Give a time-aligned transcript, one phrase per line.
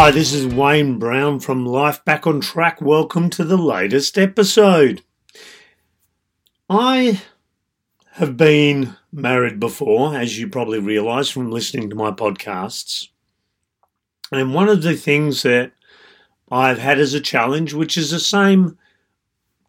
[0.00, 2.80] Hi, this is Wayne Brown from Life Back on Track.
[2.80, 5.02] Welcome to the latest episode.
[6.70, 7.20] I
[8.12, 13.08] have been married before, as you probably realize from listening to my podcasts.
[14.30, 15.72] And one of the things that
[16.48, 18.78] I've had as a challenge, which is the same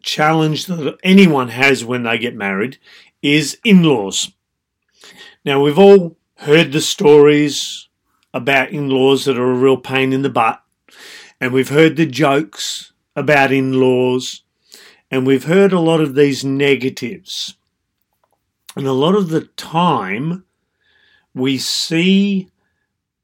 [0.00, 2.78] challenge that anyone has when they get married,
[3.20, 4.30] is in laws.
[5.44, 7.88] Now, we've all heard the stories
[8.32, 10.62] about in laws that are a real pain in the butt,
[11.40, 14.42] and we've heard the jokes about in laws,
[15.10, 17.56] and we've heard a lot of these negatives.
[18.76, 20.44] And a lot of the time,
[21.34, 22.48] we see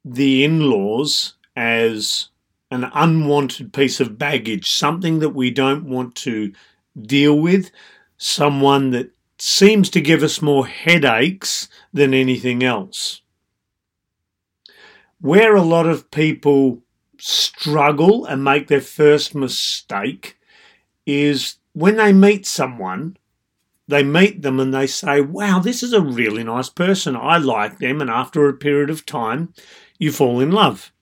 [0.04, 2.28] the in laws as
[2.70, 6.52] an unwanted piece of baggage, something that we don't want to
[7.00, 7.70] deal with,
[8.18, 13.22] someone that seems to give us more headaches than anything else.
[15.20, 16.82] Where a lot of people
[17.18, 20.38] struggle and make their first mistake
[21.06, 23.16] is when they meet someone,
[23.88, 27.16] they meet them and they say, Wow, this is a really nice person.
[27.16, 28.00] I like them.
[28.00, 29.54] And after a period of time,
[29.98, 30.92] you fall in love.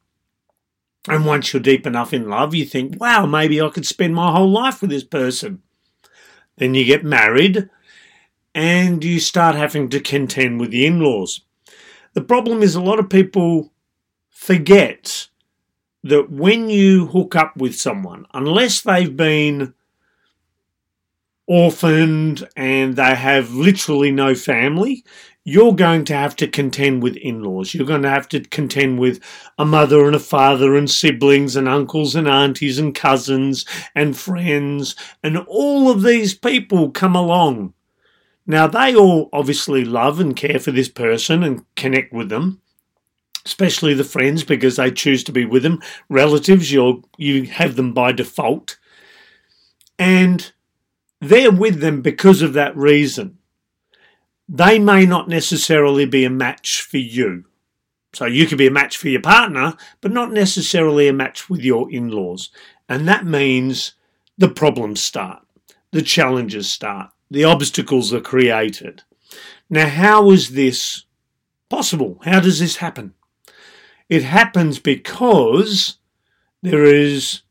[1.08, 4.32] And once you're deep enough in love, you think, Wow, maybe I could spend my
[4.32, 5.62] whole life with this person.
[6.56, 7.68] Then you get married
[8.54, 11.40] and you start having to contend with the in laws.
[12.12, 13.72] The problem is a lot of people
[14.34, 15.28] forget
[16.02, 19.72] that when you hook up with someone, unless they've been
[21.46, 25.02] orphaned and they have literally no family,
[25.44, 27.74] you're going to have to contend with in laws.
[27.74, 29.22] You're going to have to contend with
[29.58, 34.96] a mother and a father and siblings and uncles and aunties and cousins and friends.
[35.22, 37.74] And all of these people come along.
[38.46, 42.60] Now, they all obviously love and care for this person and connect with them,
[43.44, 45.82] especially the friends because they choose to be with them.
[46.08, 48.78] Relatives, you you have them by default.
[49.98, 50.52] And
[51.20, 53.38] they're with them because of that reason.
[54.48, 57.44] They may not necessarily be a match for you.
[58.12, 61.62] So you could be a match for your partner, but not necessarily a match with
[61.62, 62.50] your in laws.
[62.88, 63.94] And that means
[64.38, 65.44] the problems start,
[65.90, 69.02] the challenges start, the obstacles are created.
[69.70, 71.04] Now, how is this
[71.68, 72.20] possible?
[72.24, 73.14] How does this happen?
[74.14, 75.96] It happens because
[76.62, 77.42] there is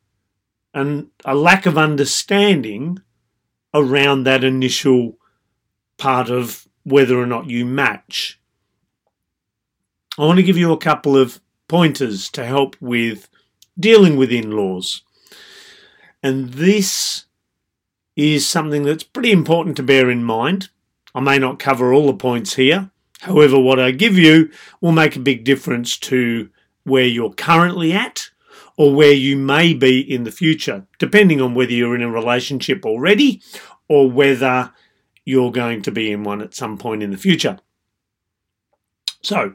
[0.74, 3.00] an, a lack of understanding
[3.74, 5.18] around that initial
[5.98, 8.40] part of whether or not you match.
[10.18, 13.28] I want to give you a couple of pointers to help with
[13.78, 15.02] dealing with in laws.
[16.24, 17.26] And this
[18.16, 20.70] is something that's pretty important to bear in mind.
[21.14, 22.90] I may not cover all the points here.
[23.24, 24.52] However, what I give you
[24.82, 26.50] will make a big difference to
[26.84, 28.30] where you're currently at
[28.76, 32.86] or where you may be in the future, depending on whether you're in a relationship
[32.86, 33.42] already
[33.88, 34.74] or whether
[35.24, 37.60] you're going to be in one at some point in the future.
[39.22, 39.54] So,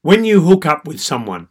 [0.00, 1.48] when you hook up with someone,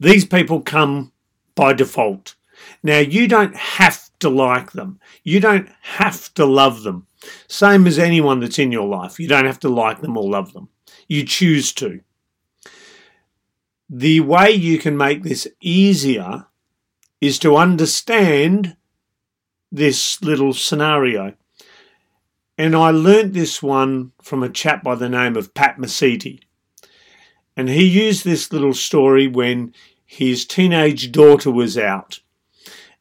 [0.00, 1.12] these people come
[1.54, 2.34] by default.
[2.82, 7.06] Now, you don't have to like them, you don't have to love them.
[7.48, 9.20] Same as anyone that's in your life.
[9.20, 10.68] You don't have to like them or love them.
[11.06, 12.00] You choose to.
[13.88, 16.46] The way you can make this easier
[17.20, 18.76] is to understand
[19.70, 21.34] this little scenario.
[22.56, 26.40] And I learnt this one from a chap by the name of Pat Mesiti.
[27.56, 32.20] And he used this little story when his teenage daughter was out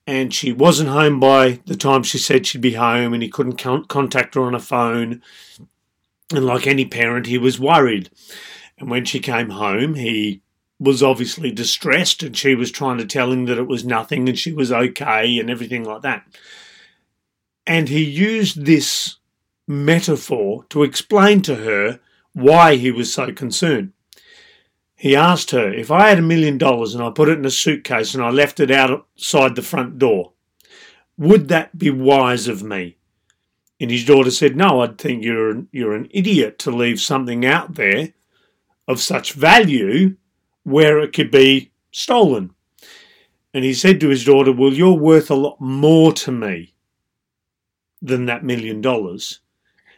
[0.08, 3.58] and she wasn't home by the time she said she'd be home and he couldn't
[3.58, 5.22] contact her on a phone.
[6.34, 8.10] And like any parent, he was worried.
[8.78, 10.42] And when she came home, he
[10.80, 14.38] was obviously distressed and she was trying to tell him that it was nothing and
[14.38, 16.26] she was okay and everything like that.
[17.68, 19.18] And he used this
[19.68, 22.00] metaphor to explain to her
[22.34, 23.94] why he was so concerned.
[25.02, 27.50] He asked her, If I had a million dollars and I put it in a
[27.50, 30.34] suitcase and I left it outside the front door,
[31.18, 32.98] would that be wise of me?
[33.80, 37.44] And his daughter said, No, I'd think you're an, you're an idiot to leave something
[37.44, 38.14] out there
[38.88, 40.18] of such value
[40.64, 42.54] where it could be stolen.
[43.56, 46.76] And he said to his daughter, Well, you're worth a lot more to me
[48.04, 49.40] than that million dollars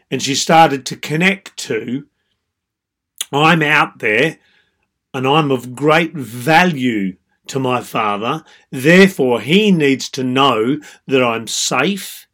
[0.10, 2.06] and she started to connect to
[3.32, 4.38] I'm out there
[5.14, 7.16] and I'm of great value
[7.48, 8.44] to my father.
[8.72, 12.28] Therefore, he needs to know that I'm safe,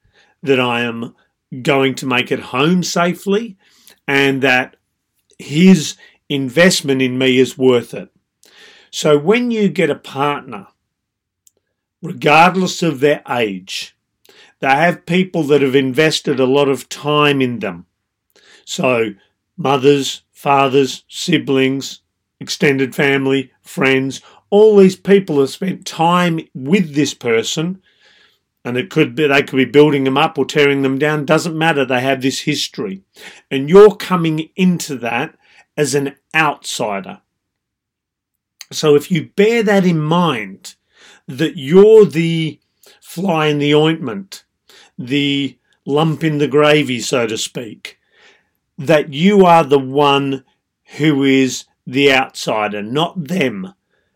[0.44, 1.16] that I am
[1.62, 3.58] going to make it home safely,
[4.08, 4.76] and that
[5.38, 5.96] his
[6.30, 8.10] investment in me is worth it.
[8.92, 10.68] So when you get a partner,
[12.02, 13.96] regardless of their age,
[14.60, 17.86] they have people that have invested a lot of time in them.
[18.66, 19.14] So
[19.58, 22.02] mothers, fathers, siblings,
[22.39, 27.81] extended family, friends, all these people have spent time with this person
[28.65, 31.57] and it could be they could be building them up or tearing them down doesn't
[31.57, 33.01] matter they have this history.
[33.50, 35.38] And you're coming into that
[35.77, 37.21] as an outsider.
[38.71, 40.75] So if you bear that in mind
[41.27, 42.59] that you're the
[43.01, 44.44] fly in the ointment
[44.97, 47.97] the lump in the gravy so to speak
[48.77, 50.44] that you are the one
[50.97, 53.74] who is the outsider not them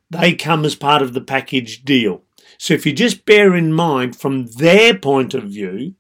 [0.09, 2.23] they come as part of the package deal
[2.57, 5.95] so if you just bear in mind from their point of view,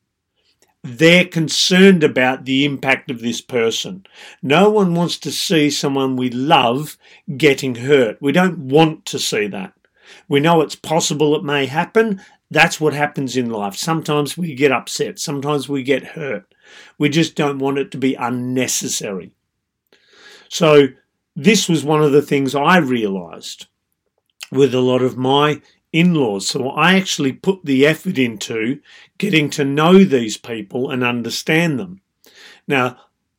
[0.83, 4.05] they're concerned about the impact of this person.
[4.41, 6.97] No one wants to see someone we love
[7.37, 8.17] getting hurt.
[8.21, 9.73] We don't want to see that.
[10.27, 12.21] We know it's possible it may happen.
[12.51, 13.75] That's what happens in life.
[13.75, 16.45] Sometimes we get upset, sometimes we get hurt.
[16.97, 19.31] We just don't want it to be unnecessary.
[20.49, 20.87] So,
[21.35, 23.67] this was one of the things I realized
[24.51, 26.47] with a lot of my in laws.
[26.47, 28.81] So I actually put the effort into
[29.17, 32.01] getting to know these people and understand them.
[32.67, 32.97] Now,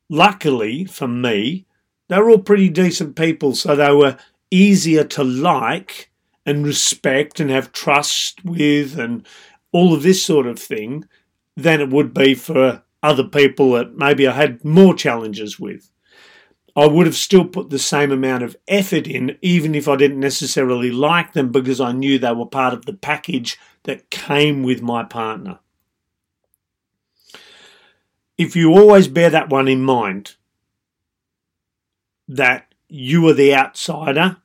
[0.09, 1.67] luckily for me,
[2.09, 4.19] they're all pretty decent people, so they were
[4.51, 6.11] easier to like
[6.47, 9.27] and respect and have trust with and
[9.73, 11.05] all of this sort of thing
[11.57, 15.91] than it would be for other people that maybe I had more challenges with.
[16.77, 20.19] I would have still put the same amount of effort in, even if I didn't
[20.19, 24.83] necessarily like them, because I knew they were part of the package that came with
[24.83, 25.61] my partner.
[28.37, 30.35] If you always bear that one in mind,
[32.27, 34.39] that you are the outsider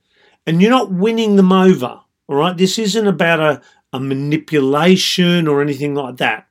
[0.46, 2.56] and you're not winning them over, all right?
[2.56, 3.62] This isn't about a,
[3.92, 6.48] a manipulation or anything like that.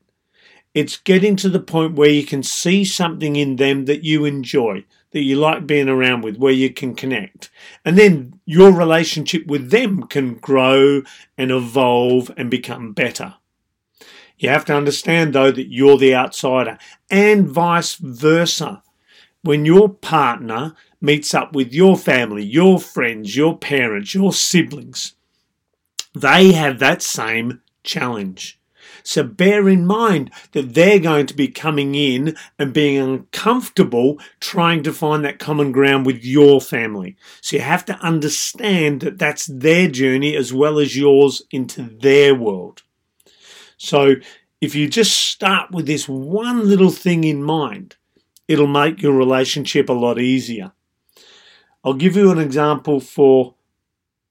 [0.75, 4.85] It's getting to the point where you can see something in them that you enjoy
[5.13, 7.51] that you like being around with, where you can connect.
[7.85, 11.03] And then your relationship with them can grow
[11.37, 13.35] and evolve and become better.
[14.39, 16.79] You have to understand, though, that you're the outsider
[17.11, 18.83] and vice versa.
[19.43, 25.15] When your partner meets up with your family, your friends, your parents, your siblings,
[26.15, 28.61] they have that same challenge.
[29.03, 34.83] So bear in mind that they're going to be coming in and being uncomfortable trying
[34.85, 37.17] to find that common ground with your family.
[37.41, 42.35] So you have to understand that that's their journey as well as yours into their
[42.35, 42.83] world.
[43.77, 44.17] So
[44.61, 47.97] if you just start with this one little thing in mind,
[48.49, 50.73] it'll make your relationship a lot easier.
[51.85, 53.55] I'll give you an example for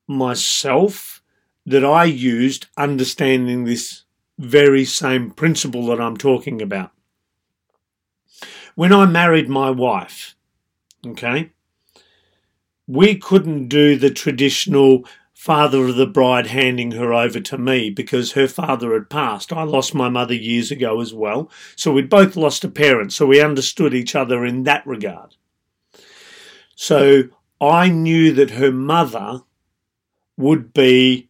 [0.05, 1.21] myself
[1.65, 4.03] that I used understanding this
[4.37, 6.91] very same principle that I'm talking about.
[8.75, 10.35] When I married my wife,
[11.05, 11.51] okay,
[12.85, 15.03] we couldn't do the traditional
[15.33, 19.53] father of the bride handing her over to me because her father had passed.
[19.53, 21.49] I lost my mother years ago as well.
[21.75, 23.13] So we'd both lost a parent.
[23.13, 25.35] So we understood each other in that regard.
[26.75, 27.23] So
[27.61, 29.41] I knew that her mother
[30.37, 31.26] would be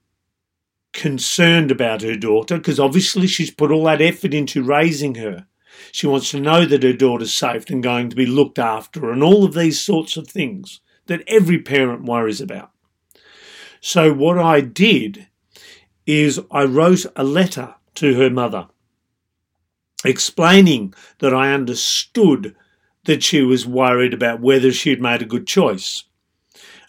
[0.97, 5.45] concerned about her daughter because obviously she's put all that effort into raising her.
[5.91, 9.23] She wants to know that her daughter's safe and going to be looked after, and
[9.23, 12.71] all of these sorts of things that every parent worries about.
[13.79, 15.27] So, what I did
[16.07, 18.67] is I wrote a letter to her mother
[20.03, 22.55] explaining that I understood
[23.05, 26.03] that she was worried about whether she'd made a good choice.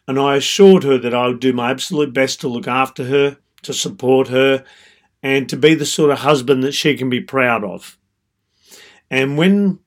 [0.07, 3.39] And I assured her that I would do my absolute best to look after her
[3.63, 4.65] to support her,
[5.23, 7.99] and to be the sort of husband that she can be proud of.
[9.11, 9.81] And when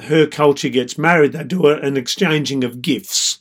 [0.00, 3.38] her culture gets married, they do an exchanging of gifts.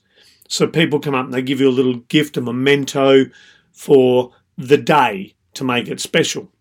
[0.47, 3.25] So people come up and they give you a little gift, a memento
[3.71, 6.51] for the day to make it special.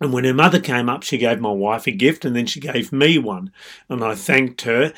[0.00, 2.60] And when her mother came up, she gave my wife a gift and then she
[2.60, 3.50] gave me one.
[3.88, 4.92] And I thanked her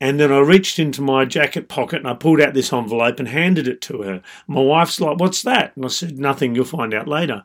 [0.00, 3.28] and then I reached into my jacket pocket and I pulled out this envelope and
[3.28, 4.22] handed it to her.
[4.46, 5.76] My wife's like, What's that?
[5.76, 7.44] And I said, Nothing, you'll find out later.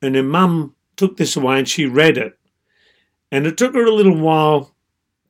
[0.00, 2.38] And her mum took this away and she read it.
[3.30, 4.74] And it took her a little while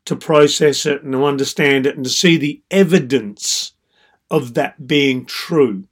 [0.05, 3.73] to process it and to understand it and to see the evidence
[4.31, 5.85] of that being true.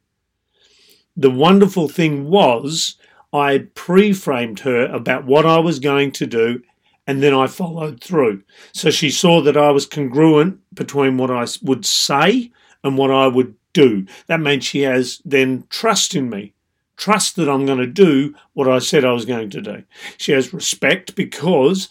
[1.17, 2.97] The wonderful thing was,
[3.33, 6.63] I pre framed her about what I was going to do
[7.09, 8.43] and then I followed through.
[8.73, 12.53] So she saw that I was congruent between what I would say
[12.85, 14.07] and what I would do.
[14.27, 16.53] That means she has then trust in me.
[16.99, 19.85] Trust that I'm going to do what I said I was going to do.
[20.19, 21.89] She has respect because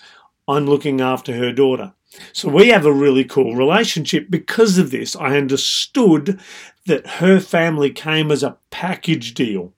[0.48, 1.94] I'm looking after her daughter.
[2.32, 5.16] So we have a really cool relationship because of this.
[5.16, 6.40] I understood
[6.86, 9.74] that her family came as a package deal.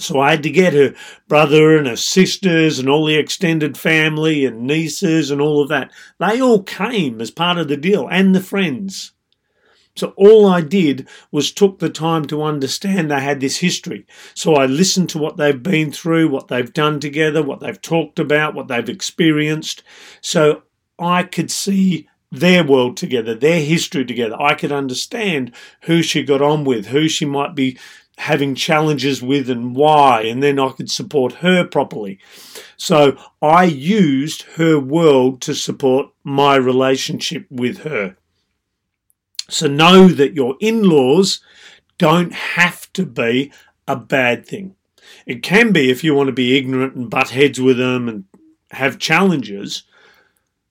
[0.00, 0.94] So I had to get her
[1.28, 5.92] brother and her sisters and all the extended family and nieces and all of that.
[6.18, 9.12] They all came as part of the deal and the friends.
[9.96, 14.06] So all I did was took the time to understand they had this history.
[14.34, 18.18] So I listened to what they've been through, what they've done together, what they've talked
[18.18, 19.82] about, what they've experienced.
[20.20, 20.62] So
[20.98, 24.40] I could see their world together, their history together.
[24.40, 25.52] I could understand
[25.82, 27.76] who she got on with, who she might be
[28.20, 32.18] having challenges with and why, and then I could support her properly.
[32.76, 38.16] So I used her world to support my relationship with her.
[39.48, 41.40] So know that your in laws
[41.96, 43.52] don't have to be
[43.88, 44.76] a bad thing.
[45.24, 48.24] It can be if you want to be ignorant and butt heads with them and
[48.70, 49.84] have challenges.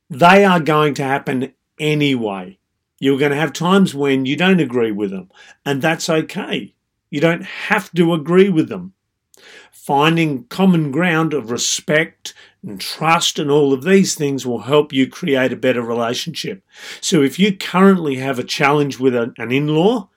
[0.08, 2.60] They are going to happen anyway.
[3.00, 5.32] You're going to have times when you don't agree with them,
[5.66, 6.76] and that's okay.
[7.10, 8.94] You don't have to agree with them.
[9.72, 15.08] Finding common ground of respect and trust and all of these things will help you
[15.08, 16.64] create a better relationship.
[17.02, 20.10] So if you currently have a challenge with an in law,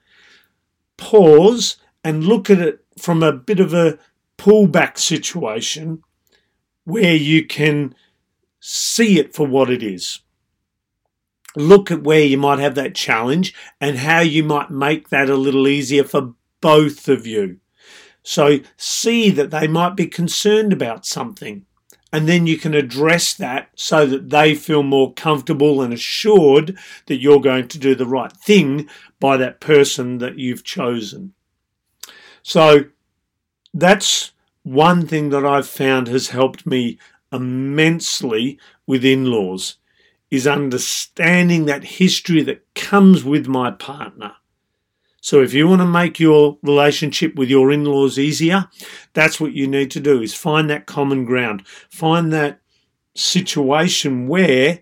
[0.97, 3.97] pause and look at it from a bit of a
[4.37, 6.03] pullback situation
[6.83, 7.95] where you can
[8.59, 10.19] see it for what it is.
[11.55, 15.35] Look at where you might have that challenge and how you might make that a
[15.35, 16.33] little easier for
[16.63, 17.59] both of you.
[18.23, 21.65] So see that they might be concerned about something.
[22.13, 26.77] And then you can address that so that they feel more comfortable and assured
[27.07, 28.87] that you're going to do the right thing
[29.19, 31.33] by that person that you've chosen.
[32.43, 32.85] So
[33.73, 36.97] that's one thing that I've found has helped me
[37.33, 39.75] immensely with in laws
[40.31, 44.35] is understanding that history that comes with my partner.
[45.23, 48.67] So if you want to make your relationship with your in-laws easier,
[49.13, 51.65] that's what you need to do is find that common ground.
[51.89, 52.59] Find that
[53.15, 54.79] situation where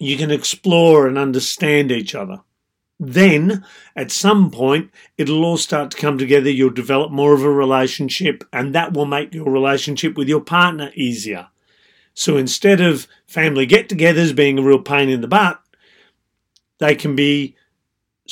[0.00, 2.40] you can explore and understand each other.
[2.98, 3.64] Then,
[3.94, 6.50] at some point, it'll all start to come together.
[6.50, 10.90] You'll develop more of a relationship, and that will make your relationship with your partner
[10.96, 11.46] easier.
[12.12, 15.62] So instead of family get togethers being a real pain in the butt,
[16.78, 17.54] they can be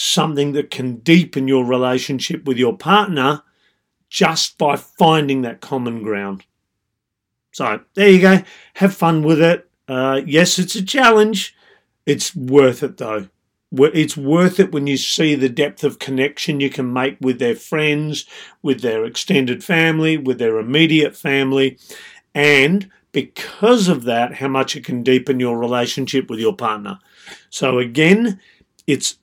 [0.01, 3.43] something that can deepen your relationship with your partner
[4.09, 6.45] just by finding that common ground.
[7.53, 8.43] So there you go.
[8.75, 9.69] Have fun with it.
[9.87, 11.55] Uh, yes, it's a challenge.
[12.07, 13.29] It's worth it though.
[13.73, 17.55] It's worth it when you see the depth of connection you can make with their
[17.55, 18.25] friends,
[18.63, 21.79] with their extended family, with their immediate family,
[22.35, 26.99] and because of that, how much it can deepen your relationship with your partner.
[27.49, 28.41] So, again,
[28.89, 29.20] it's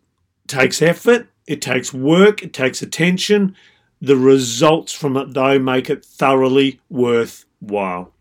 [0.48, 3.56] takes effort, it takes work, it takes attention.
[4.01, 8.13] The results from it, though, make it thoroughly worthwhile.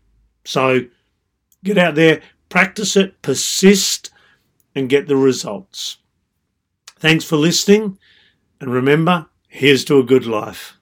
[0.45, 0.81] So
[1.63, 4.11] get out there, practice it, persist,
[4.73, 5.97] and get the results.
[6.99, 7.99] Thanks for listening,
[8.59, 10.76] and remember, here's to a good life.